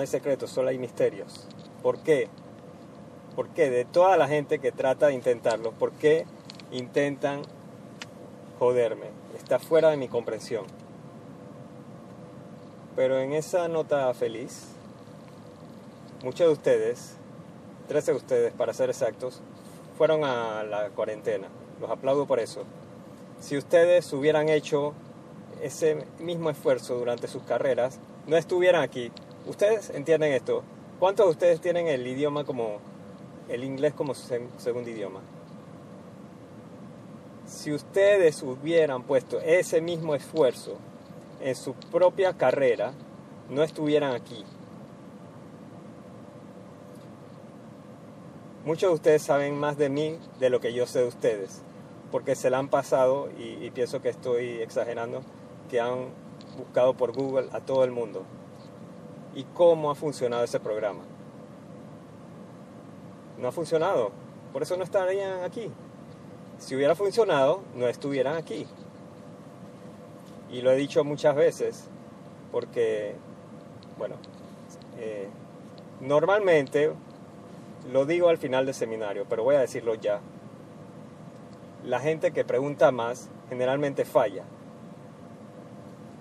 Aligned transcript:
no 0.00 0.02
hay 0.02 0.06
secretos, 0.06 0.48
solo 0.48 0.70
hay 0.70 0.78
misterios. 0.78 1.46
¿Por 1.82 1.98
qué? 1.98 2.30
¿Por 3.36 3.50
qué? 3.50 3.68
De 3.68 3.84
toda 3.84 4.16
la 4.16 4.28
gente 4.28 4.58
que 4.58 4.72
trata 4.72 5.08
de 5.08 5.12
intentarlo, 5.12 5.72
¿por 5.72 5.92
qué 5.92 6.24
intentan 6.72 7.42
joderme? 8.58 9.08
Está 9.36 9.58
fuera 9.58 9.90
de 9.90 9.98
mi 9.98 10.08
comprensión. 10.08 10.64
Pero 12.96 13.18
en 13.18 13.34
esa 13.34 13.68
nota 13.68 14.14
feliz, 14.14 14.68
muchos 16.24 16.46
de 16.46 16.52
ustedes, 16.54 17.16
13 17.88 18.12
de 18.12 18.16
ustedes 18.16 18.52
para 18.54 18.72
ser 18.72 18.88
exactos, 18.88 19.42
fueron 19.98 20.24
a 20.24 20.62
la 20.62 20.88
cuarentena. 20.88 21.48
Los 21.78 21.90
aplaudo 21.90 22.26
por 22.26 22.40
eso. 22.40 22.62
Si 23.38 23.58
ustedes 23.58 24.10
hubieran 24.14 24.48
hecho 24.48 24.94
ese 25.60 26.06
mismo 26.20 26.48
esfuerzo 26.48 26.96
durante 26.96 27.28
sus 27.28 27.42
carreras, 27.42 28.00
no 28.26 28.38
estuvieran 28.38 28.82
aquí. 28.82 29.12
Ustedes 29.46 29.90
entienden 29.90 30.32
esto. 30.32 30.62
¿Cuántos 30.98 31.26
de 31.26 31.30
ustedes 31.32 31.60
tienen 31.60 31.86
el 31.86 32.06
idioma 32.06 32.44
como 32.44 32.78
el 33.48 33.64
inglés 33.64 33.94
como 33.94 34.14
su 34.14 34.28
segundo 34.58 34.90
idioma? 34.90 35.20
Si 37.46 37.72
ustedes 37.72 38.42
hubieran 38.42 39.02
puesto 39.02 39.40
ese 39.40 39.80
mismo 39.80 40.14
esfuerzo 40.14 40.76
en 41.40 41.56
su 41.56 41.72
propia 41.72 42.34
carrera, 42.34 42.92
no 43.48 43.62
estuvieran 43.62 44.14
aquí. 44.14 44.44
Muchos 48.66 48.90
de 48.90 48.94
ustedes 48.94 49.22
saben 49.22 49.58
más 49.58 49.78
de 49.78 49.88
mí 49.88 50.18
de 50.38 50.50
lo 50.50 50.60
que 50.60 50.74
yo 50.74 50.86
sé 50.86 50.98
de 51.00 51.08
ustedes, 51.08 51.62
porque 52.12 52.36
se 52.36 52.50
la 52.50 52.58
han 52.58 52.68
pasado, 52.68 53.30
y, 53.38 53.64
y 53.64 53.70
pienso 53.70 54.02
que 54.02 54.10
estoy 54.10 54.60
exagerando, 54.60 55.22
que 55.70 55.80
han 55.80 56.10
buscado 56.58 56.92
por 56.92 57.12
Google 57.12 57.48
a 57.52 57.60
todo 57.60 57.84
el 57.84 57.90
mundo 57.90 58.26
y 59.34 59.44
cómo 59.44 59.90
ha 59.90 59.94
funcionado 59.94 60.44
ese 60.44 60.60
programa. 60.60 61.00
No 63.38 63.48
ha 63.48 63.52
funcionado, 63.52 64.10
por 64.52 64.62
eso 64.62 64.76
no 64.76 64.84
estarían 64.84 65.44
aquí. 65.44 65.70
Si 66.58 66.74
hubiera 66.76 66.94
funcionado, 66.94 67.62
no 67.74 67.88
estuvieran 67.88 68.36
aquí. 68.36 68.66
Y 70.50 70.62
lo 70.62 70.70
he 70.72 70.76
dicho 70.76 71.04
muchas 71.04 71.34
veces, 71.36 71.84
porque, 72.52 73.14
bueno, 73.98 74.16
eh, 74.98 75.28
normalmente 76.00 76.92
lo 77.90 78.04
digo 78.04 78.28
al 78.28 78.38
final 78.38 78.66
del 78.66 78.74
seminario, 78.74 79.24
pero 79.28 79.44
voy 79.44 79.54
a 79.56 79.60
decirlo 79.60 79.94
ya. 79.94 80.20
La 81.84 82.00
gente 82.00 82.32
que 82.32 82.44
pregunta 82.44 82.90
más 82.90 83.30
generalmente 83.48 84.04
falla. 84.04 84.44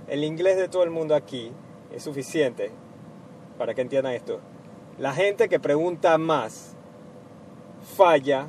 El 0.08 0.24
inglés 0.24 0.58
de 0.58 0.70
todo 0.70 0.84
el 0.84 0.90
mundo 0.90 1.16
aquí 1.16 1.52
es 1.92 2.04
suficiente 2.04 2.72
para 3.60 3.76
que 3.76 3.82
entiendan 3.82 4.14
esto. 4.14 4.40
La 4.98 5.14
gente 5.14 5.50
que 5.50 5.60
pregunta 5.60 6.18
más 6.18 6.76
falla 7.96 8.48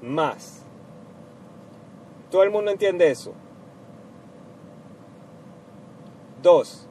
más. 0.00 0.62
Todo 2.30 2.44
el 2.44 2.50
mundo 2.50 2.70
entiende 2.70 3.10
eso. 3.10 3.32
Dos, 6.42 6.86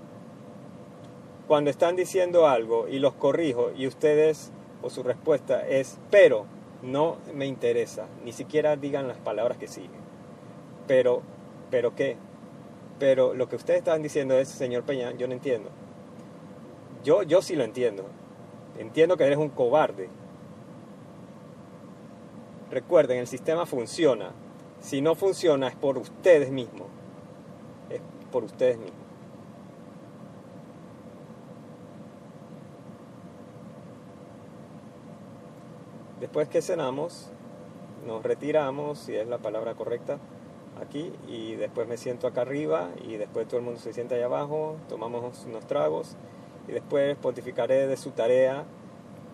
cuando 1.47 1.69
están 1.69 1.95
diciendo 1.95 2.47
algo 2.47 2.89
y 2.89 2.99
los 2.99 3.13
corrijo 3.13 3.71
y 3.75 3.87
ustedes 3.87 4.51
o 4.81 4.89
su 4.89 5.03
respuesta 5.03 5.65
es 5.65 5.97
pero, 6.11 6.45
no 6.83 7.17
me 7.33 7.45
interesa, 7.45 8.07
ni 8.23 8.33
siquiera 8.33 8.75
digan 8.75 9.07
las 9.07 9.17
palabras 9.17 9.57
que 9.57 9.67
siguen. 9.67 10.01
Pero, 10.85 11.21
pero 11.71 11.95
qué? 11.95 12.17
Pero 12.99 13.33
lo 13.33 13.47
que 13.47 13.55
ustedes 13.55 13.79
están 13.79 14.03
diciendo 14.03 14.37
es, 14.37 14.49
señor 14.49 14.83
Peña, 14.83 15.11
yo 15.17 15.27
no 15.27 15.33
entiendo. 15.33 15.69
Yo, 17.07 17.23
yo 17.23 17.41
sí 17.41 17.55
lo 17.55 17.63
entiendo. 17.63 18.03
Entiendo 18.77 19.15
que 19.15 19.23
eres 19.23 19.37
un 19.37 19.47
cobarde. 19.47 20.09
Recuerden, 22.69 23.19
el 23.19 23.27
sistema 23.27 23.65
funciona. 23.65 24.31
Si 24.81 25.01
no 25.01 25.15
funciona 25.15 25.69
es 25.69 25.75
por 25.77 25.97
ustedes 25.97 26.51
mismos. 26.51 26.87
Es 27.89 28.01
por 28.29 28.43
ustedes 28.43 28.77
mismos. 28.77 28.99
Después 36.19 36.49
que 36.49 36.61
cenamos, 36.61 37.29
nos 38.05 38.21
retiramos, 38.21 38.99
si 38.99 39.15
es 39.15 39.29
la 39.29 39.37
palabra 39.37 39.75
correcta, 39.75 40.17
aquí 40.81 41.13
y 41.25 41.55
después 41.55 41.87
me 41.87 41.95
siento 41.95 42.27
acá 42.27 42.41
arriba 42.41 42.89
y 43.01 43.15
después 43.15 43.47
todo 43.47 43.59
el 43.59 43.65
mundo 43.65 43.79
se 43.79 43.93
sienta 43.93 44.15
allá 44.15 44.25
abajo, 44.25 44.75
tomamos 44.89 45.45
unos 45.45 45.65
tragos 45.67 46.17
y 46.67 46.71
después 46.71 47.15
pontificaré 47.17 47.87
de 47.87 47.97
su 47.97 48.11
tarea. 48.11 48.65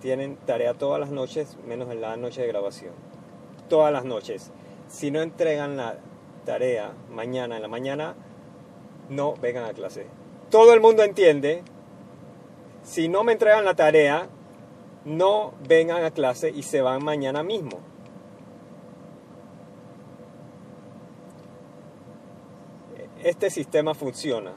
Tienen 0.01 0.35
tarea 0.37 0.73
todas 0.73 0.99
las 0.99 1.09
noches, 1.09 1.57
menos 1.65 1.89
en 1.91 2.01
la 2.01 2.17
noche 2.17 2.41
de 2.41 2.47
grabación. 2.47 2.93
Todas 3.69 3.91
las 3.91 4.05
noches. 4.05 4.51
Si 4.87 5.11
no 5.11 5.21
entregan 5.21 5.77
la 5.77 5.97
tarea 6.45 6.91
mañana 7.09 7.55
en 7.55 7.61
la 7.61 7.67
mañana, 7.67 8.15
no 9.09 9.35
vengan 9.35 9.65
a 9.65 9.73
clase. 9.73 10.05
Todo 10.49 10.73
el 10.73 10.81
mundo 10.81 11.03
entiende. 11.03 11.63
Si 12.83 13.07
no 13.07 13.23
me 13.23 13.31
entregan 13.31 13.65
la 13.65 13.75
tarea, 13.75 14.27
no 15.05 15.53
vengan 15.67 16.03
a 16.03 16.11
clase 16.11 16.49
y 16.49 16.63
se 16.63 16.81
van 16.81 17.03
mañana 17.03 17.43
mismo. 17.43 17.79
Este 23.23 23.49
sistema 23.49 23.93
funciona. 23.93 24.51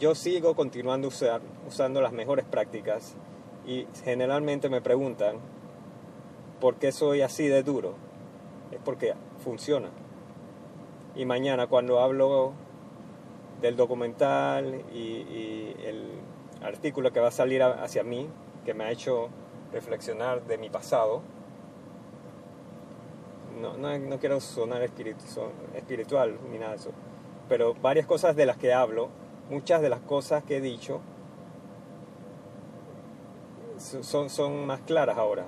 Yo 0.00 0.14
sigo 0.14 0.54
continuando 0.54 1.08
usar, 1.08 1.42
usando 1.68 2.00
las 2.00 2.12
mejores 2.12 2.46
prácticas 2.46 3.16
y 3.66 3.86
generalmente 4.02 4.70
me 4.70 4.80
preguntan 4.80 5.36
por 6.58 6.76
qué 6.76 6.90
soy 6.90 7.20
así 7.20 7.46
de 7.48 7.62
duro. 7.62 7.96
Es 8.70 8.78
porque 8.82 9.12
funciona. 9.44 9.90
Y 11.14 11.26
mañana 11.26 11.66
cuando 11.66 12.00
hablo 12.00 12.54
del 13.60 13.76
documental 13.76 14.82
y, 14.90 15.74
el 15.84 16.06
artículo 16.62 17.12
que 17.12 17.20
va 17.20 17.28
a 17.28 17.32
salir 17.32 17.62
hacia 17.62 18.02
mí, 18.02 18.26
que 18.64 18.72
me 18.72 18.84
ha 18.84 18.90
hecho 18.90 19.28
reflexionar 19.70 20.46
de 20.46 20.56
mi 20.56 20.70
pasado, 20.70 21.20
no, 23.60 23.76
no, 23.76 24.18
quiero 24.18 24.40
sonar 24.40 24.80
espiritual 24.82 26.38
ni 26.50 26.58
nada 26.58 26.70
de 26.70 26.76
eso, 26.78 26.92
pero 27.50 27.74
varias 27.74 28.06
cosas 28.06 28.34
de 28.34 28.46
las 28.46 28.56
que 28.56 28.72
hablo, 28.72 29.10
muchas 29.50 29.82
de 29.82 29.90
las 29.90 30.00
cosas 30.00 30.44
que 30.44 30.58
he 30.58 30.60
dicho, 30.60 31.00
son, 33.78 34.30
son 34.30 34.66
más 34.66 34.80
claras 34.80 35.18
ahora. 35.18 35.46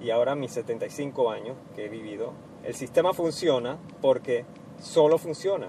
Y 0.00 0.10
ahora 0.10 0.34
mis 0.34 0.52
75 0.52 1.30
años 1.30 1.56
que 1.74 1.86
he 1.86 1.88
vivido, 1.88 2.32
el 2.64 2.74
sistema 2.74 3.12
funciona 3.12 3.78
porque 4.00 4.44
solo 4.80 5.18
funciona. 5.18 5.68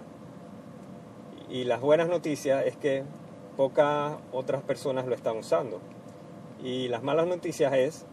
Y 1.49 1.65
las 1.65 1.81
buenas 1.81 2.07
noticias 2.07 2.65
es 2.65 2.77
que 2.77 3.03
pocas 3.57 4.15
otras 4.31 4.63
personas 4.63 5.05
lo 5.05 5.15
están 5.15 5.37
usando. 5.37 5.79
Y 6.63 6.87
las 6.87 7.03
malas 7.03 7.27
noticias 7.27 7.73
es 7.73 8.05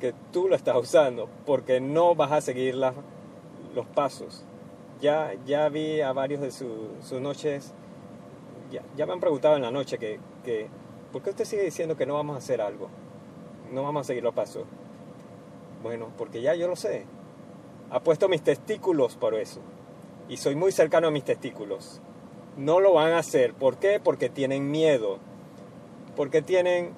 que 0.00 0.14
tú 0.32 0.48
lo 0.48 0.56
estás 0.56 0.76
usando 0.76 1.28
porque 1.46 1.80
no 1.80 2.14
vas 2.14 2.32
a 2.32 2.40
seguir 2.40 2.74
los 2.74 3.86
pasos. 3.94 4.44
Ya, 5.00 5.32
ya 5.46 5.68
vi 5.68 6.00
a 6.00 6.12
varios 6.12 6.40
de 6.40 6.50
sus 6.50 7.20
noches, 7.20 7.72
ya, 8.70 8.82
ya, 8.96 9.06
me 9.06 9.12
han 9.12 9.20
preguntado 9.20 9.56
en 9.56 9.62
la 9.62 9.70
noche 9.70 9.98
que, 9.98 10.18
que, 10.44 10.68
¿por 11.12 11.22
qué 11.22 11.30
usted 11.30 11.44
sigue 11.44 11.62
diciendo 11.62 11.96
que 11.96 12.06
no 12.06 12.14
vamos 12.14 12.36
a 12.36 12.38
hacer 12.38 12.60
algo? 12.60 12.88
No 13.72 13.82
vamos 13.82 14.02
a 14.02 14.04
seguir 14.04 14.22
los 14.22 14.34
pasos. 14.34 14.64
Bueno, 15.82 16.08
porque 16.18 16.42
ya 16.42 16.54
yo 16.54 16.68
lo 16.68 16.76
sé. 16.76 17.04
Apuesto 17.90 18.28
mis 18.28 18.42
testículos 18.42 19.16
por 19.16 19.34
eso. 19.34 19.60
Y 20.28 20.36
soy 20.36 20.54
muy 20.54 20.72
cercano 20.72 21.08
a 21.08 21.10
mis 21.10 21.24
testículos. 21.24 22.00
No 22.56 22.80
lo 22.80 22.92
van 22.92 23.12
a 23.12 23.18
hacer. 23.18 23.54
¿Por 23.54 23.78
qué? 23.78 24.00
Porque 24.02 24.28
tienen 24.28 24.70
miedo. 24.70 25.18
Porque 26.16 26.42
tienen 26.42 26.94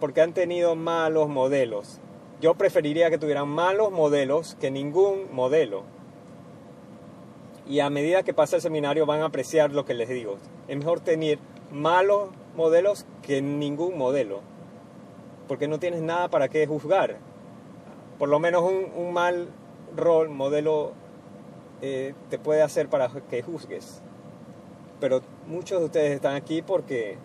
porque 0.00 0.20
han 0.20 0.34
tenido 0.34 0.74
malos 0.74 1.28
modelos. 1.28 2.00
Yo 2.40 2.54
preferiría 2.54 3.10
que 3.10 3.18
tuvieran 3.18 3.48
malos 3.48 3.90
modelos 3.90 4.56
que 4.60 4.70
ningún 4.70 5.32
modelo. 5.32 5.84
Y 7.66 7.80
a 7.80 7.88
medida 7.90 8.22
que 8.22 8.34
pasa 8.34 8.56
el 8.56 8.62
seminario 8.62 9.06
van 9.06 9.22
a 9.22 9.26
apreciar 9.26 9.72
lo 9.72 9.84
que 9.84 9.94
les 9.94 10.08
digo. 10.08 10.36
Es 10.68 10.76
mejor 10.76 11.00
tener 11.00 11.38
malos 11.70 12.30
modelos 12.56 13.06
que 13.22 13.42
ningún 13.42 13.98
modelo. 13.98 14.40
Porque 15.48 15.68
no 15.68 15.78
tienes 15.78 16.00
nada 16.00 16.28
para 16.28 16.48
qué 16.48 16.66
juzgar. 16.66 17.18
Por 18.18 18.28
lo 18.28 18.38
menos 18.38 18.62
un, 18.62 19.12
mal 19.12 19.48
rol, 19.96 20.30
modelo, 20.30 20.92
eh, 21.82 22.14
te 22.30 22.38
puede 22.38 22.62
hacer 22.62 22.88
para 22.88 23.08
que 23.08 23.42
juzgues. 23.42 24.00
Pero 25.00 25.20
muchos 25.46 25.80
de 25.80 25.86
ustedes 25.86 26.12
están 26.12 26.34
aquí 26.36 26.62
porque 26.62 27.18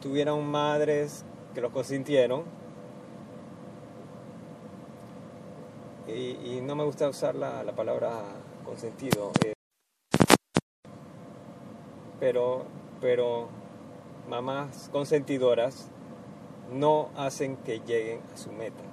tuvieron 0.00 0.46
madres 0.46 1.24
que 1.54 1.60
los 1.60 1.72
consintieron 1.72 2.44
y, 6.06 6.60
no 6.62 6.74
me 6.74 6.84
gusta 6.84 7.08
usar 7.08 7.34
la, 7.34 7.62
la 7.62 7.72
palabra 7.72 8.10
consentido. 8.64 9.32
Eh, 9.44 9.52
pero, 12.20 12.64
pero 13.00 13.48
mamás 14.28 14.90
consentidoras 14.92 15.90
no 16.70 17.08
hacen 17.16 17.56
que 17.56 17.80
lleguen 17.80 18.20
a 18.32 18.36
su 18.36 18.52
meta. 18.52 18.84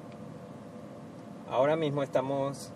Ahora 1.49 1.75
mismo 1.75 2.01
estamos 2.01 2.71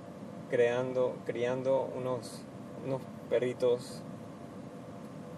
creando, 0.49 1.15
criando 1.25 1.89
unos, 1.95 2.43
unos 2.85 3.01
perritos 3.29 4.03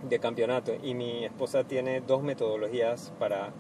de 0.10 0.20
campeonato 0.20 0.74
y 0.84 0.96
mi 0.96 1.24
esposa 1.24 1.64
tiene 1.64 2.02
dos 2.02 2.24
metodologías 2.24 3.14
para, 3.20 3.52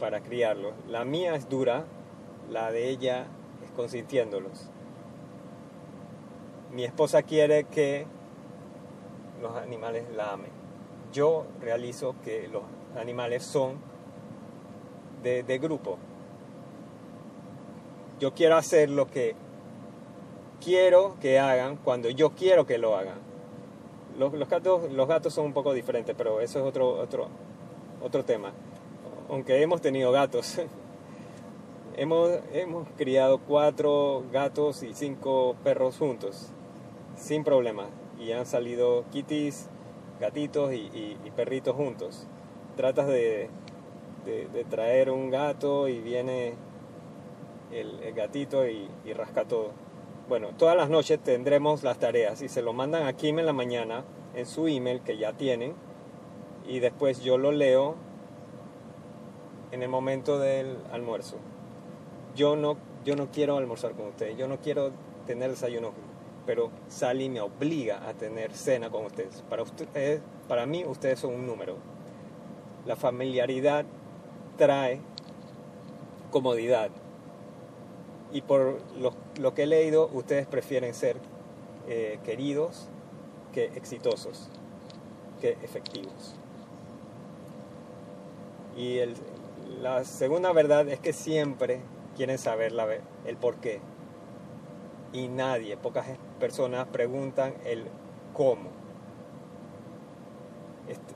para 0.00 0.20
criarlos. 0.20 0.72
La 0.88 1.04
mía 1.04 1.34
es 1.34 1.48
dura, 1.48 1.84
la 2.48 2.72
de 2.72 2.88
ella 2.88 3.26
es 3.64 3.70
consintiéndolos. 3.72 4.70
Mi 6.72 6.84
esposa 6.84 7.22
quiere 7.22 7.64
que 7.64 8.06
los 9.42 9.56
animales 9.56 10.04
la 10.16 10.32
amen. 10.32 10.57
Yo 11.12 11.46
realizo 11.60 12.14
que 12.24 12.48
los 12.48 12.62
animales 12.96 13.42
son 13.42 13.76
de, 15.22 15.58
grupo. 15.58 15.98
Yo 18.20 18.34
quiero 18.34 18.56
hacer 18.56 18.90
lo 18.90 19.06
que 19.06 19.34
quiero 20.62 21.16
que 21.20 21.38
hagan 21.38 21.76
cuando 21.76 22.10
yo 22.10 22.30
quiero 22.30 22.66
que 22.66 22.78
lo 22.78 22.96
hagan. 22.96 23.18
Los, 24.18 24.32
los, 24.32 24.48
gatos, 24.48 24.90
los 24.92 25.06
gatos 25.06 25.32
son 25.34 25.46
un 25.46 25.52
poco 25.52 25.72
diferentes, 25.72 26.14
pero 26.16 26.40
eso 26.40 26.58
es 26.58 26.64
otro, 26.64 26.90
otro, 26.90 27.28
otro 28.02 28.24
tema. 28.24 28.52
Aunque 29.28 29.62
hemos 29.62 29.80
tenido 29.80 30.10
gatos, 30.10 30.60
hemos, 31.96 32.30
hemos 32.52 32.88
criado 32.96 33.38
cuatro 33.38 34.24
gatos 34.32 34.82
y 34.82 34.94
cinco 34.94 35.54
perros 35.62 35.98
juntos, 35.98 36.48
sin 37.16 37.44
problema. 37.44 37.86
Y 38.18 38.32
han 38.32 38.46
salido 38.46 39.04
kitties, 39.12 39.68
gatitos 40.20 40.72
y, 40.72 41.16
y, 41.24 41.30
perritos 41.36 41.74
juntos. 41.76 42.26
Tratas 42.76 43.06
de, 43.06 43.50
traer 44.68 45.10
un 45.10 45.30
gato 45.30 45.88
y 45.88 46.00
viene 46.00 46.54
el, 47.72 48.12
gatito 48.14 48.66
y, 48.68 48.88
y 49.04 49.12
rasca 49.12 49.44
todo. 49.44 49.70
Bueno, 50.28 50.48
todas 50.58 50.76
las 50.76 50.90
noches 50.90 51.18
tendremos 51.20 51.82
las 51.82 51.98
tareas 51.98 52.42
y 52.42 52.48
se 52.48 52.62
lo 52.62 52.72
mandan 52.72 53.06
a 53.06 53.14
Kim 53.14 53.38
en 53.38 53.46
la 53.46 53.52
mañana 53.52 54.04
en 54.34 54.44
su 54.44 54.68
email 54.68 55.00
que 55.00 55.16
ya 55.16 55.32
tienen 55.32 55.74
y 56.66 56.80
después 56.80 57.22
yo 57.22 57.38
lo 57.38 57.50
leo 57.50 57.94
en 59.72 59.82
el 59.82 59.88
momento 59.88 60.38
del 60.38 60.76
almuerzo. 60.92 61.36
Yo 62.36 62.56
no, 62.56 62.76
yo 63.04 63.16
no 63.16 63.30
quiero 63.30 63.56
almorzar 63.56 63.92
con 63.92 64.08
ustedes, 64.08 64.36
yo 64.36 64.48
no 64.48 64.58
quiero 64.58 64.90
tener 65.26 65.50
desayuno, 65.50 65.92
pero 66.48 66.70
Sally 66.88 67.28
me 67.28 67.42
obliga 67.42 68.08
a 68.08 68.14
tener 68.14 68.54
cena 68.54 68.88
con 68.88 69.04
ustedes. 69.04 69.42
Para, 69.50 69.64
ustedes, 69.64 70.22
para 70.48 70.64
mí 70.64 70.82
ustedes 70.82 71.18
son 71.18 71.34
un 71.34 71.46
número. 71.46 71.76
La 72.86 72.96
familiaridad 72.96 73.84
trae 74.56 74.98
comodidad 76.30 76.88
y 78.32 78.40
por 78.40 78.80
lo, 79.38 79.52
que 79.52 79.64
he 79.64 79.66
leído, 79.66 80.08
ustedes 80.10 80.46
prefieren 80.46 80.94
ser 80.94 81.18
eh, 81.86 82.18
queridos 82.24 82.88
que 83.52 83.66
exitosos, 83.66 84.48
que 85.42 85.50
efectivos. 85.62 86.34
Y 88.74 89.00
la 89.82 90.02
segunda 90.04 90.50
verdad 90.52 90.88
es 90.88 90.98
que 90.98 91.12
siempre 91.12 91.82
quieren 92.16 92.38
saber 92.38 92.72
el 93.26 93.36
por 93.36 93.56
qué. 93.56 93.82
Y 95.12 95.28
nadie, 95.28 95.76
pocas 95.76 96.06
personas 96.38 96.86
preguntan 96.88 97.54
el 97.64 97.84
cómo. 98.34 98.70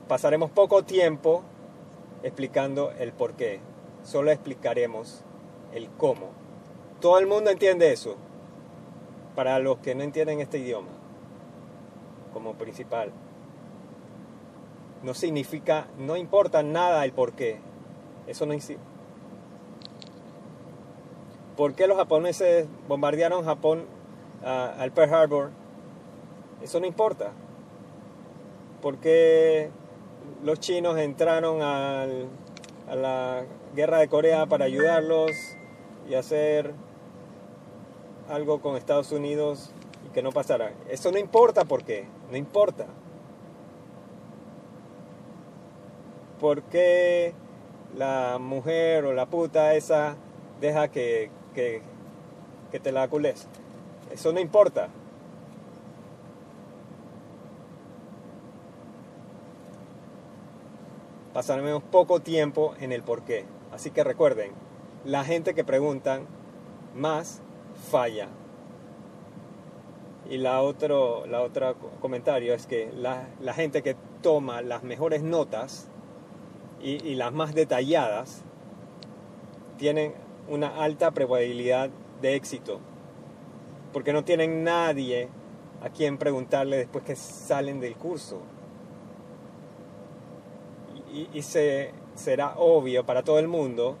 Pasaremos 0.07 0.51
poco 0.51 0.83
tiempo 0.83 1.43
explicando 2.23 2.91
el 2.91 3.11
por 3.11 3.33
qué. 3.33 3.59
Solo 4.03 4.31
explicaremos 4.31 5.23
el 5.73 5.89
cómo 5.89 6.43
todo 7.03 7.19
el 7.19 7.27
mundo 7.27 7.49
entiende 7.49 7.91
eso. 7.91 8.15
Para 9.35 9.59
los 9.59 9.79
que 9.79 9.93
no 9.93 10.03
entienden 10.03 10.39
este 10.39 10.59
idioma, 10.59 10.87
como 12.31 12.53
principal, 12.53 13.11
no 15.03 15.13
significa, 15.13 15.87
no 15.97 16.15
importa 16.15 16.63
nada 16.63 17.03
el 17.03 17.11
por 17.11 17.33
qué. 17.33 17.59
Eso 18.25 18.45
no. 18.45 18.53
¿Por 21.57 21.75
qué 21.75 21.87
los 21.87 21.97
japoneses 21.97 22.67
bombardearon 22.87 23.45
Japón 23.45 23.85
al 24.43 24.91
Pearl 24.91 25.13
Harbor? 25.13 25.49
Eso 26.61 26.79
no 26.79 26.85
importa. 26.85 27.31
¿Por 28.81 28.97
qué 28.97 29.69
los 30.43 30.59
chinos 30.59 30.97
entraron 30.97 31.61
al, 31.61 32.27
a 32.89 32.95
la 32.95 33.43
guerra 33.75 33.99
de 33.99 34.07
Corea 34.07 34.45
para 34.45 34.65
ayudarlos 34.65 35.31
y 36.09 36.15
hacer 36.15 36.73
algo 38.29 38.61
con 38.61 38.75
Estados 38.75 39.11
Unidos 39.11 39.71
y 40.05 40.09
que 40.09 40.21
no 40.21 40.31
pasara. 40.31 40.73
Eso 40.89 41.11
no 41.11 41.17
importa 41.17 41.65
por 41.65 41.83
qué, 41.83 42.07
no 42.31 42.37
importa. 42.37 42.85
¿Por 46.39 46.63
qué 46.63 47.33
la 47.95 48.37
mujer 48.39 49.05
o 49.05 49.13
la 49.13 49.27
puta 49.27 49.75
esa 49.75 50.15
deja 50.59 50.89
que, 50.89 51.29
que, 51.53 51.81
que 52.71 52.79
te 52.79 52.91
la 52.91 53.07
cules? 53.07 53.47
Eso 54.11 54.31
no 54.33 54.39
importa. 54.39 54.89
Pasaremos 61.33 61.81
poco 61.83 62.19
tiempo 62.19 62.75
en 62.79 62.91
el 62.91 63.01
por 63.01 63.23
qué. 63.23 63.45
Así 63.71 63.89
que 63.89 64.03
recuerden, 64.03 64.51
la 65.03 65.23
gente 65.23 65.55
que 65.55 65.63
preguntan 65.63 66.27
más 66.95 67.41
falla. 67.89 68.27
Y 70.29 70.37
la 70.37 70.61
otro, 70.61 71.25
la 71.25 71.41
otra 71.41 71.73
comentario 71.99 72.53
es 72.53 72.67
que 72.67 72.91
la, 72.95 73.27
la 73.41 73.53
gente 73.53 73.81
que 73.81 73.95
toma 74.21 74.61
las 74.61 74.83
mejores 74.83 75.21
notas 75.21 75.87
y, 76.81 77.03
y, 77.05 77.15
las 77.15 77.33
más 77.33 77.53
detalladas 77.53 78.43
tienen 79.77 80.13
una 80.47 80.83
alta 80.83 81.11
probabilidad 81.11 81.89
de 82.21 82.35
éxito. 82.35 82.79
Porque 83.91 84.13
no 84.13 84.23
tienen 84.23 84.63
nadie 84.63 85.29
a 85.81 85.89
quien 85.89 86.17
preguntarle 86.17 86.77
después 86.77 87.03
que 87.03 87.15
salen 87.15 87.79
del 87.79 87.95
curso. 87.95 88.41
Y, 91.31 91.43
se, 91.43 91.91
será 92.15 92.55
obvio 92.57 93.05
para 93.05 93.21
todo 93.21 93.37
el 93.37 93.47
mundo 93.47 93.97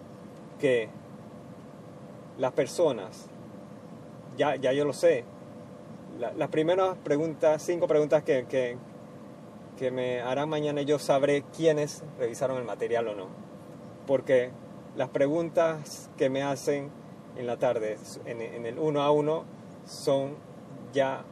que 0.59 0.89
las 2.39 2.53
personas 2.53 3.27
ya, 4.35 4.55
ya 4.55 4.73
yo 4.73 4.83
lo 4.83 4.93
sé. 4.93 5.23
La, 6.19 6.33
las 6.33 6.49
primeras 6.49 6.97
preguntas, 7.03 7.61
cinco 7.61 7.87
preguntas 7.87 8.23
que, 8.23 8.45
que, 8.47 8.77
que 9.77 9.91
me 9.91 10.21
harán 10.21 10.49
mañana 10.49 10.81
yo 10.81 10.97
sabré 10.97 11.43
quiénes 11.55 12.03
revisaron 12.17 12.57
el 12.57 12.63
material 12.63 13.09
o 13.09 13.15
no. 13.15 13.27
Porque 14.07 14.49
las 14.95 15.09
preguntas 15.09 16.09
que 16.17 16.29
me 16.29 16.43
hacen 16.43 16.91
en 17.35 17.47
la 17.47 17.57
tarde, 17.57 17.97
en, 18.25 18.65
el 18.65 18.77
uno 18.77 19.01
a 19.01 19.11
uno, 19.11 19.43
son 19.85 20.35
ya 20.93 21.25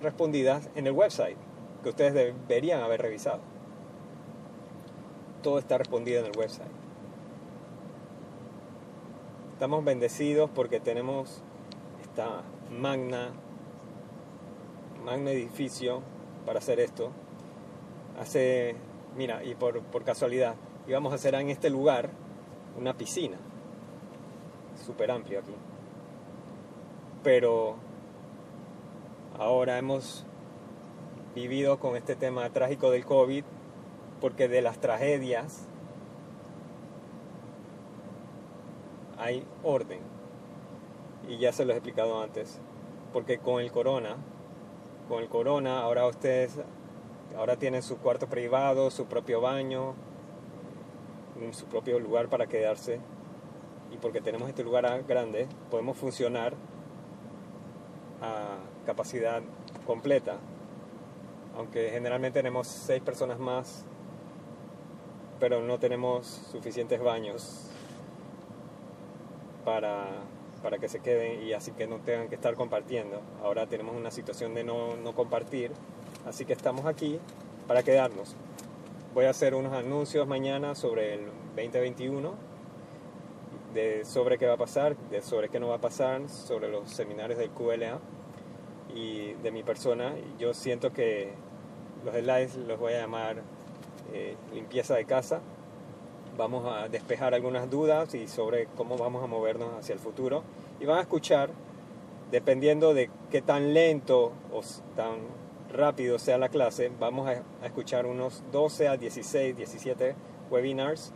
respondidas 0.00 0.70
en 0.76 0.86
el 0.86 0.92
website, 0.92 1.36
que 1.82 1.88
ustedes 1.88 2.14
deberían 2.14 2.82
haber 2.82 3.02
revisado. 3.02 3.40
Todo 5.42 5.58
está 5.58 5.78
respondido 5.78 6.20
en 6.20 6.26
el 6.26 6.38
website. 6.38 6.70
Estamos 9.52 9.84
bendecidos 9.84 10.48
porque 10.54 10.78
tenemos 10.78 11.42
esta 12.02 12.42
magna, 12.70 13.30
magna 15.04 15.32
edificio 15.32 16.02
para 16.46 16.60
hacer 16.60 16.78
esto. 16.78 17.10
Hace, 18.20 18.76
mira, 19.16 19.42
y 19.42 19.56
por, 19.56 19.82
por 19.82 20.04
casualidad, 20.04 20.54
íbamos 20.86 21.12
a 21.12 21.16
hacer 21.16 21.34
en 21.34 21.50
este 21.50 21.70
lugar 21.70 22.10
una 22.78 22.94
piscina. 22.94 23.36
Súper 24.86 25.10
amplio 25.10 25.40
aquí. 25.40 25.54
Pero 27.22 27.76
ahora 29.38 29.78
hemos 29.78 30.24
vivido 31.34 31.78
con 31.78 31.96
este 31.96 32.16
tema 32.16 32.48
trágico 32.50 32.90
del 32.90 33.04
COVID 33.04 33.44
porque 34.20 34.48
de 34.48 34.62
las 34.62 34.78
tragedias 34.78 35.66
hay 39.18 39.44
orden 39.62 40.00
y 41.28 41.38
ya 41.38 41.52
se 41.52 41.64
los 41.64 41.74
he 41.74 41.78
explicado 41.78 42.22
antes, 42.22 42.60
porque 43.12 43.38
con 43.38 43.60
el 43.60 43.70
corona, 43.70 44.16
con 45.08 45.22
el 45.22 45.28
corona, 45.28 45.80
ahora 45.80 46.06
ustedes 46.06 46.58
ahora 47.36 47.56
tienen 47.56 47.82
su 47.82 47.98
cuarto 47.98 48.28
privado, 48.28 48.90
su 48.90 49.06
propio 49.06 49.40
baño, 49.40 49.94
su 51.52 51.66
propio 51.66 51.98
lugar 51.98 52.28
para 52.28 52.46
quedarse. 52.46 53.00
Y 53.92 53.96
porque 53.96 54.20
tenemos 54.20 54.48
este 54.48 54.62
lugar 54.62 55.04
grande, 55.06 55.48
podemos 55.70 55.96
funcionar 55.96 56.54
a 58.20 58.58
capacidad 58.84 59.42
completa. 59.86 60.38
aunque 61.56 61.90
generalmente 61.90 62.38
tenemos 62.38 62.68
seis 62.68 63.02
personas 63.02 63.40
más, 63.40 63.84
pero 65.40 65.60
no 65.60 65.78
tenemos 65.78 66.24
suficientes 66.52 67.00
baños 67.02 67.66
para, 69.64 70.06
para 70.62 70.78
que 70.78 70.88
se 70.88 71.00
queden 71.00 71.42
y 71.42 71.52
así 71.54 71.72
que 71.72 71.88
no 71.88 71.98
tengan 71.98 72.28
que 72.28 72.36
estar 72.36 72.54
compartiendo. 72.54 73.20
Ahora 73.42 73.66
tenemos 73.66 73.96
una 73.96 74.12
situación 74.12 74.54
de 74.54 74.62
no, 74.62 74.96
no 74.96 75.14
compartir, 75.14 75.72
así 76.26 76.44
que 76.44 76.52
estamos 76.52 76.86
aquí 76.86 77.18
para 77.66 77.82
quedarnos. 77.82 78.36
Voy 79.14 79.24
a 79.24 79.30
hacer 79.30 79.54
unos 79.54 79.72
anuncios 79.72 80.28
mañana 80.28 80.74
sobre 80.74 81.14
el 81.14 81.26
2021, 81.56 82.34
de 83.72 84.04
sobre 84.04 84.36
qué 84.36 84.46
va 84.46 84.52
a 84.52 84.58
pasar, 84.58 84.96
de 85.10 85.22
sobre 85.22 85.48
qué 85.48 85.58
no 85.58 85.68
va 85.68 85.76
a 85.76 85.80
pasar, 85.80 86.28
sobre 86.28 86.68
los 86.68 86.90
seminarios 86.90 87.38
del 87.38 87.48
QLA 87.50 88.00
y 88.94 89.32
de 89.32 89.50
mi 89.50 89.62
persona. 89.62 90.12
Yo 90.38 90.52
siento 90.52 90.92
que 90.92 91.32
los 92.04 92.14
slides 92.14 92.56
los 92.56 92.78
voy 92.78 92.92
a 92.92 93.00
llamar 93.00 93.42
eh, 94.12 94.36
limpieza 94.52 94.94
de 94.94 95.06
casa. 95.06 95.40
Vamos 96.36 96.70
a 96.70 96.88
despejar 96.88 97.32
algunas 97.32 97.70
dudas 97.70 98.14
y 98.14 98.28
sobre 98.28 98.66
cómo 98.76 98.98
vamos 98.98 99.24
a 99.24 99.26
movernos 99.26 99.70
hacia 99.78 99.94
el 99.94 100.00
futuro. 100.00 100.42
Y 100.80 100.84
van 100.84 100.98
a 100.98 101.00
escuchar, 101.00 101.48
dependiendo 102.30 102.92
de 102.92 103.10
qué 103.30 103.40
tan 103.40 103.72
lento 103.72 104.32
o 104.52 104.60
tan 104.94 105.16
rápido 105.72 106.18
sea 106.18 106.38
la 106.38 106.48
clase, 106.48 106.90
vamos 106.98 107.28
a, 107.28 107.42
escuchar 107.64 108.06
unos 108.06 108.42
12 108.52 108.88
a 108.88 108.96
16, 108.96 109.56
17 109.56 110.14
webinars 110.50 111.12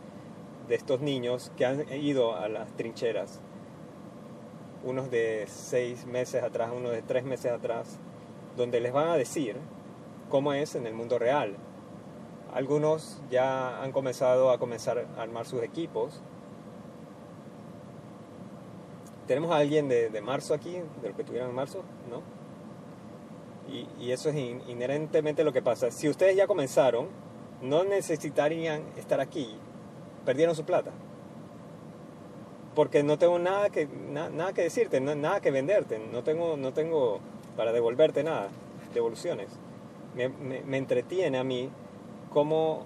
de 0.67 0.75
estos 0.75 1.01
niños 1.01 1.51
que 1.57 1.65
han 1.65 1.91
ido 1.93 2.35
a 2.35 2.47
las 2.47 2.71
trincheras. 2.75 3.41
Unos 4.83 5.09
de 5.09 5.45
seis 5.47 6.05
meses 6.05 6.43
atrás, 6.43 6.71
unos 6.75 6.91
de 6.91 7.01
tres 7.01 7.23
meses 7.23 7.51
atrás, 7.51 7.99
donde 8.57 8.81
les 8.81 8.91
van 8.91 9.07
a 9.07 9.17
decir 9.17 9.55
cómo 10.29 10.53
es 10.53 10.75
en 10.75 10.85
el 10.85 10.93
mundo 10.93 11.17
real. 11.17 11.55
Algunos 12.53 13.21
ya 13.31 13.81
han 13.81 13.91
comenzado 13.91 14.51
a 14.51 14.59
comenzar 14.59 15.07
a 15.17 15.21
armar 15.21 15.45
sus 15.45 15.63
equipos. 15.63 16.21
¿Tenemos 19.25 19.51
a 19.51 19.57
alguien 19.57 19.87
de, 19.87 20.09
de 20.09 20.21
marzo 20.21 20.53
aquí, 20.53 20.81
de 21.01 21.09
lo 21.09 21.15
que 21.15 21.23
tuvieron 21.23 21.49
en 21.49 21.55
marzo? 21.55 21.83
¿No? 22.09 22.42
Y, 23.99 24.11
eso 24.11 24.29
es 24.29 24.35
in- 24.35 24.61
inherentemente 24.67 25.43
lo 25.43 25.51
que 25.51 25.61
pasa. 25.63 25.89
Si 25.89 26.07
ustedes 26.07 26.35
ya 26.35 26.45
comenzaron, 26.45 27.07
no 27.61 27.83
necesitarían 27.83 28.83
estar 28.97 29.19
aquí. 29.19 29.55
Perdieron 30.25 30.55
su 30.55 30.63
plata. 30.63 30.91
Porque 32.75 33.03
no 33.03 33.17
tengo 33.17 33.39
nada 33.39 33.69
que, 33.69 33.87
na- 33.87 34.29
nada 34.29 34.53
que 34.53 34.61
decirte, 34.61 34.99
na- 34.99 35.15
nada 35.15 35.41
que 35.41 35.49
venderte. 35.51 35.99
No 36.11 36.23
tengo, 36.23 36.55
no 36.57 36.71
tengo 36.73 37.19
para 37.57 37.71
devolverte 37.71 38.23
nada, 38.23 38.49
devoluciones. 38.93 39.47
Me, 40.15 40.77
entretiene 40.77 41.39
a 41.39 41.43
mí 41.43 41.69
como, 42.31 42.83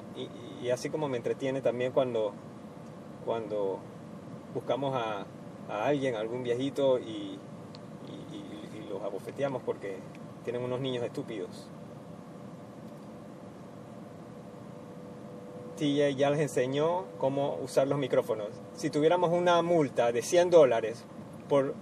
y, 0.63 0.70
así 0.70 0.89
como 0.89 1.10
me 1.10 1.17
entretiene 1.17 1.62
también 1.62 1.91
cuando, 1.91 2.32
cuando 3.25 3.79
buscamos 4.53 4.96
a, 4.96 5.25
alguien, 5.70 6.15
algún 6.15 6.44
viejito 6.44 6.98
y- 7.00 7.38
y 8.08 8.89
los 8.89 9.01
abofeteamos 9.03 9.62
porque 9.63 9.98
tienen 10.48 10.63
unos 10.63 10.80
niños 10.80 11.04
estúpidos. 11.04 11.68
TJ 15.75 16.16
ya 16.16 16.30
les 16.30 16.39
enseñó 16.39 17.04
cómo 17.18 17.58
usar 17.62 17.89
los 17.89 18.00
micrófonos. 18.00 18.48
Si 18.74 18.89
tuviéramos 18.89 19.34
una 19.34 19.62
multa 19.62 20.13
de 20.13 20.22
100 20.22 20.50
dólares 20.50 21.04
por, 21.50 21.75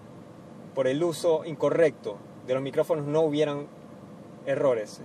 por 0.74 0.88
el 0.88 1.04
uso 1.04 1.46
incorrecto 1.46 2.18
de 2.48 2.56
los 2.56 2.64
micrófonos, 2.64 3.06
no 3.06 3.22
hubieran 3.22 3.68
errores. 4.48 5.00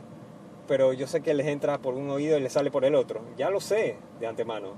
Pero 0.67 0.95
yo 0.95 1.07
sé 1.07 1.21
que 1.21 1.35
les 1.35 1.47
entra 1.47 1.77
por 1.83 1.93
un 1.97 2.09
oído 2.09 2.39
y 2.39 2.41
les 2.41 2.55
sale 2.55 2.71
por 2.71 2.87
el 2.87 2.95
otro. 2.95 3.21
Ya 3.37 3.51
lo 3.51 3.61
sé 3.61 3.99
de 4.21 4.27
antemano, 4.27 4.69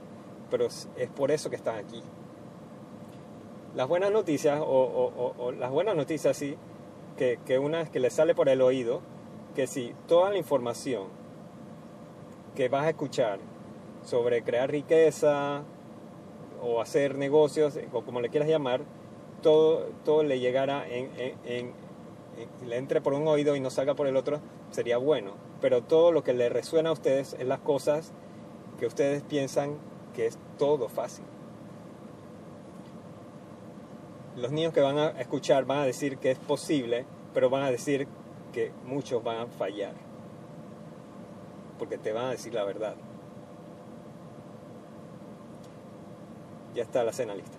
pero 0.50 0.66
es 0.66 0.88
por 1.14 1.30
eso 1.30 1.50
que 1.50 1.56
están 1.56 1.76
aquí. 1.76 2.02
Las 3.76 3.86
buenas 3.86 4.10
noticias, 4.10 4.60
o 4.60 5.52
las 5.56 5.70
buenas 5.70 5.94
noticias 5.94 6.36
sí, 6.36 6.58
que, 7.16 7.38
que 7.46 7.58
una 7.58 7.84
que 7.90 8.00
les 8.00 8.12
sale 8.12 8.34
por 8.34 8.48
el 8.48 8.60
oído, 8.62 9.00
que 9.54 9.66
si 9.66 9.94
toda 10.08 10.30
la 10.30 10.36
información 10.38 11.04
que 12.54 12.68
vas 12.68 12.84
a 12.84 12.90
escuchar 12.90 13.38
sobre 14.04 14.42
crear 14.42 14.70
riqueza 14.70 15.62
o 16.62 16.80
hacer 16.80 17.16
negocios, 17.16 17.78
o 17.92 18.02
como 18.02 18.20
le 18.20 18.28
quieras 18.28 18.48
llamar, 18.48 18.82
todo, 19.42 19.86
todo 20.04 20.22
le 20.22 20.38
llegara 20.40 20.86
en, 20.88 21.10
en- 21.18 21.34
en- 21.44 21.72
en- 22.62 22.68
le 22.68 22.76
entre 22.76 23.00
por 23.00 23.14
un 23.14 23.26
oído 23.26 23.56
y 23.56 23.60
no 23.60 23.70
salga 23.70 23.94
por 23.94 24.06
el 24.06 24.16
otro, 24.16 24.40
sería 24.70 24.96
bueno. 24.98 25.32
Pero 25.60 25.82
todo 25.82 26.12
lo 26.12 26.22
que 26.24 26.32
le 26.32 26.48
resuena 26.48 26.90
a 26.90 26.92
ustedes 26.92 27.34
es 27.38 27.46
las 27.46 27.60
cosas 27.60 28.12
que 28.78 28.86
ustedes 28.86 29.22
piensan 29.22 29.76
que 30.14 30.26
es 30.26 30.38
todo 30.58 30.88
fácil. 30.88 31.24
Los 34.36 34.50
niños 34.50 34.72
que 34.72 34.80
van 34.80 34.98
a 34.98 35.08
escuchar 35.20 35.64
van 35.66 35.78
a 35.78 35.84
decir 35.84 36.18
que 36.18 36.30
es 36.30 36.38
posible, 36.38 37.04
pero 37.34 37.50
van 37.50 37.64
a 37.64 37.70
decir 37.70 38.08
que 38.52 38.72
muchos 38.84 39.22
van 39.22 39.38
a 39.38 39.46
fallar. 39.46 39.94
Porque 41.78 41.98
te 41.98 42.12
van 42.12 42.26
a 42.26 42.30
decir 42.30 42.54
la 42.54 42.64
verdad. 42.64 42.94
Ya 46.74 46.82
está 46.82 47.04
la 47.04 47.12
cena 47.12 47.34
lista. 47.34 47.58